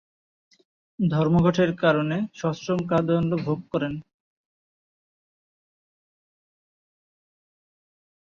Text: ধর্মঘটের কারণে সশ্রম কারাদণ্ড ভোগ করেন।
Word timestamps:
ধর্মঘটের 0.99 1.71
কারণে 1.81 2.17
সশ্রম 2.33 2.79
কারাদণ্ড 2.89 3.31
ভোগ 3.45 3.59
করেন। 3.71 3.93